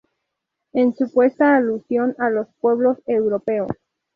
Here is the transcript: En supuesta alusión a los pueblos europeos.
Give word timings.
En 0.73 0.95
supuesta 0.95 1.55
alusión 1.55 2.15
a 2.17 2.31
los 2.31 2.47
pueblos 2.59 2.97
europeos. 3.05 3.69